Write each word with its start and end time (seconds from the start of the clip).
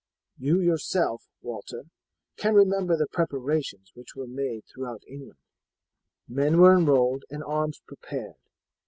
You 0.39 0.59
yourself, 0.59 1.27
Walter, 1.43 1.83
can 2.35 2.55
remember 2.55 2.97
the 2.97 3.05
preparations 3.05 3.91
which 3.93 4.15
were 4.15 4.25
made 4.25 4.63
throughout 4.65 5.03
England: 5.07 5.37
men 6.27 6.59
were 6.59 6.75
enrolled 6.75 7.23
and 7.29 7.43
arms 7.43 7.83
prepared. 7.85 8.37